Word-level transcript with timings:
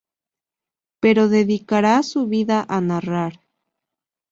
Pero 0.99 1.29
dedicará 1.29 2.01
su 2.01 2.25
vida 2.25 2.65
a 2.67 2.81
narrar. 2.81 3.39